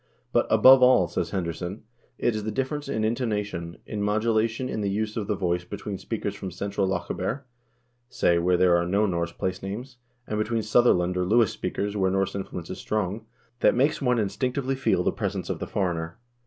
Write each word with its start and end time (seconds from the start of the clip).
But 0.33 0.47
"above 0.49 0.81
all," 0.81 1.07
says 1.07 1.29
Henderson, 1.29 1.83
"it 2.17 2.35
is 2.35 2.43
the 2.43 2.49
difference 2.51 2.89
in 2.89 3.03
intonation, 3.03 3.77
in 3.85 4.01
modulation 4.01 4.67
in 4.67 4.81
the 4.81 4.89
use 4.89 5.15
of 5.15 5.27
the 5.27 5.35
voice 5.35 5.63
between 5.63 5.99
speakers 5.99 6.33
from 6.33 6.49
Central 6.49 6.87
Lochaber, 6.87 7.45
say, 8.09 8.39
where 8.39 8.57
there 8.57 8.75
are 8.75 8.87
no 8.87 9.05
Norse 9.05 9.31
place 9.31 9.61
names, 9.61 9.97
and 10.25 10.39
between 10.39 10.63
Sutherland 10.63 11.17
or 11.17 11.23
Lewis 11.25 11.51
speakers, 11.51 11.95
where 11.95 12.09
Norse 12.09 12.33
influence 12.33 12.71
is 12.71 12.79
strong, 12.79 13.27
that 13.59 13.75
makes 13.75 14.01
one 14.01 14.17
instinctively 14.17 14.73
feel 14.73 15.03
the 15.03 15.11
presence 15.11 15.51
of 15.51 15.59
the 15.59 15.67
foreigner. 15.67 16.17